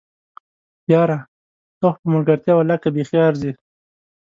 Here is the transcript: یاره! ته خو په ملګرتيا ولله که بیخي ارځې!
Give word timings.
یاره! 0.93 1.19
ته 1.79 1.87
خو 1.93 1.99
په 2.01 2.07
ملګرتيا 2.13 2.53
ولله 2.55 2.77
که 2.83 2.89
بیخي 2.95 3.17
ارځې! 3.27 3.51